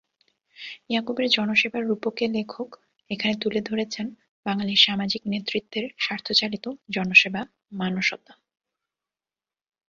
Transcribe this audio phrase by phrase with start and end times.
[0.89, 2.69] ইয়াকুবের জনসেবার রূপকে লেখক
[3.09, 4.05] এখানে তুলে ধরেছেন
[4.45, 8.33] বাঙালির সামাজিক নেতৃত্বের স্বার্থচালিত জনসেবা-মানসতা।